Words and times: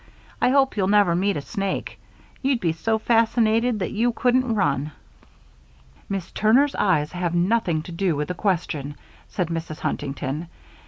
I 0.41 0.49
hope 0.49 0.75
you'll 0.77 0.87
never 0.87 1.15
meet 1.15 1.37
a 1.37 1.41
snake. 1.43 1.99
You'd 2.41 2.59
be 2.59 2.71
so 2.71 2.97
fascinated 2.97 3.77
that 3.77 3.91
you 3.91 4.11
couldn't 4.11 4.55
run." 4.55 4.93
"Miss 6.09 6.31
Turner's 6.31 6.73
eyes 6.73 7.11
have 7.11 7.35
nothing 7.35 7.83
to 7.83 7.91
do 7.91 8.15
with 8.15 8.29
the 8.29 8.33
question," 8.33 8.95
said 9.29 9.49
Mrs. 9.49 9.81
Huntington. 9.81 10.47